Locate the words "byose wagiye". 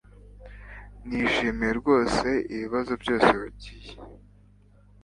3.01-3.91